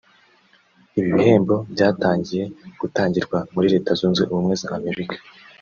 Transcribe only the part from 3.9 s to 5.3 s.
Zunze Ubumwe za Amerika